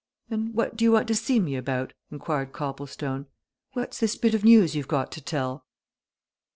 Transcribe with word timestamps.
"And 0.31 0.55
what 0.55 0.75
do 0.75 0.83
you 0.83 0.91
want 0.93 1.07
to 1.09 1.13
see 1.15 1.39
me 1.39 1.55
about?" 1.55 1.93
inquired 2.09 2.53
Copplestone. 2.53 3.27
"What's 3.73 3.99
this 3.99 4.15
bit 4.15 4.33
of 4.33 4.43
news 4.43 4.75
you've 4.75 4.87
got 4.87 5.11
to 5.11 5.21
tell?" 5.21 5.67